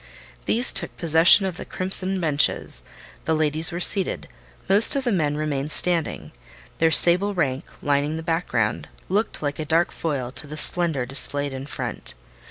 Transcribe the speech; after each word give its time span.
These 0.45 0.73
took 0.73 0.97
possession 0.97 1.45
of 1.45 1.57
the 1.57 1.63
crimson 1.63 2.19
benches; 2.19 2.83
the 3.25 3.35
ladies 3.35 3.71
were 3.71 3.79
seated; 3.79 4.27
most 4.67 4.95
of 4.95 5.03
the 5.03 5.11
men 5.11 5.37
remained 5.37 5.71
standing: 5.71 6.31
their 6.79 6.89
sable 6.89 7.35
rank, 7.35 7.65
lining 7.83 8.17
the 8.17 8.23
background, 8.23 8.87
looked 9.09 9.43
like 9.43 9.59
a 9.59 9.63
dark 9.65 9.91
foil 9.91 10.31
to 10.31 10.47
the 10.47 10.57
splendour 10.57 11.05
displayed 11.05 11.53
in 11.53 11.67
front. 11.67 12.15